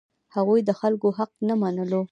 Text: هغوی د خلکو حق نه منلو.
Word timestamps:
هغوی 0.35 0.59
د 0.65 0.69
خلکو 0.79 1.07
حق 1.17 1.31
نه 1.47 1.55
منلو. 1.61 2.01